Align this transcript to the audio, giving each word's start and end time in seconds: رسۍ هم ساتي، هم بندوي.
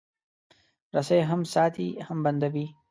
رسۍ 0.95 1.19
هم 1.29 1.41
ساتي، 1.53 1.87
هم 2.07 2.17
بندوي. 2.25 2.65